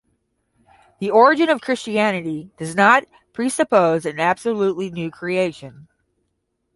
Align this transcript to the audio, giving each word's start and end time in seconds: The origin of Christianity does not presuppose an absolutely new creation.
The 0.97 1.11
origin 1.11 1.47
of 1.49 1.61
Christianity 1.61 2.49
does 2.57 2.75
not 2.75 3.03
presuppose 3.33 4.03
an 4.03 4.19
absolutely 4.19 4.89
new 4.89 5.11
creation. 5.11 5.89